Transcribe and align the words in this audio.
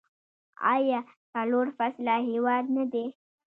آیا 0.73 0.99
څلور 1.33 1.67
فصله 1.77 2.15
هیواد 2.29 2.65
نه 2.77 2.85
دی؟ 2.93 3.05